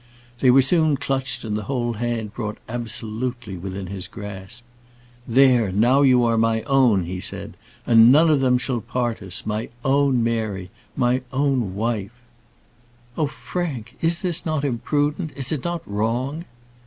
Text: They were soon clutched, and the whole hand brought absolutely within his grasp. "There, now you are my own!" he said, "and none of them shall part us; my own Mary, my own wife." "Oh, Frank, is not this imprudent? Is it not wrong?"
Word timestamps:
They 0.39 0.49
were 0.49 0.63
soon 0.63 0.97
clutched, 0.97 1.43
and 1.43 1.55
the 1.55 1.65
whole 1.69 1.93
hand 1.93 2.33
brought 2.33 2.57
absolutely 2.67 3.55
within 3.55 3.85
his 3.85 4.07
grasp. 4.07 4.63
"There, 5.27 5.71
now 5.71 6.01
you 6.01 6.23
are 6.25 6.39
my 6.39 6.63
own!" 6.63 7.03
he 7.03 7.19
said, 7.19 7.55
"and 7.85 8.11
none 8.11 8.27
of 8.31 8.39
them 8.39 8.57
shall 8.57 8.81
part 8.81 9.21
us; 9.21 9.45
my 9.45 9.69
own 9.85 10.23
Mary, 10.23 10.71
my 10.95 11.21
own 11.31 11.75
wife." 11.75 12.19
"Oh, 13.15 13.27
Frank, 13.27 13.95
is 14.01 14.25
not 14.43 14.63
this 14.63 14.69
imprudent? 14.71 15.33
Is 15.35 15.51
it 15.51 15.63
not 15.63 15.83
wrong?" 15.87 16.45